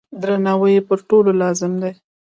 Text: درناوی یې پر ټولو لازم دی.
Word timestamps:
درناوی 0.21 0.71
یې 0.75 0.81
پر 0.87 0.99
ټولو 1.09 1.31
لازم 1.41 1.71
دی. 1.81 1.93